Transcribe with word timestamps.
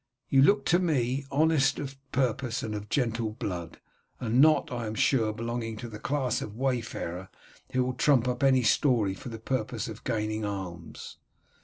You 0.29 0.41
look 0.41 0.65
to 0.65 0.79
me 0.79 1.25
honest 1.29 1.77
of 1.77 1.95
purpose 2.11 2.63
and 2.63 2.73
of 2.73 2.89
gentle 2.89 3.33
blood, 3.33 3.79
and 4.19 4.41
not, 4.41 4.71
I 4.71 4.87
am 4.87 4.95
sure, 4.95 5.31
belonging 5.31 5.77
to 5.77 5.87
the 5.87 5.99
class 5.99 6.41
of 6.41 6.55
wayfarer 6.55 7.29
who 7.71 7.83
will 7.85 7.93
trump 7.93 8.27
up 8.27 8.41
any 8.41 8.63
story 8.63 9.13
for 9.13 9.29
the 9.29 9.37
purpose 9.37 9.87
of 9.87 10.03
gaining 10.03 10.43
alms. 10.43 11.17